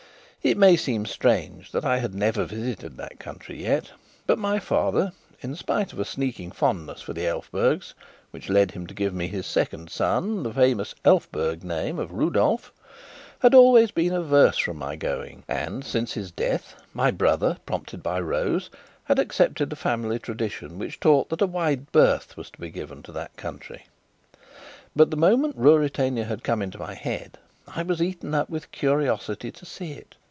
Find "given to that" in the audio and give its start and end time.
22.71-23.37